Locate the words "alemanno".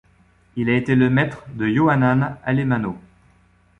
2.43-2.97